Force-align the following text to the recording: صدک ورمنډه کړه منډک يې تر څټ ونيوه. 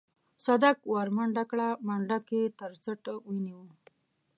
صدک 0.45 0.77
ورمنډه 0.91 1.43
کړه 1.51 1.67
منډک 1.87 2.25
يې 2.35 2.43
تر 2.59 2.71
څټ 2.83 3.03
ونيوه. 3.29 3.69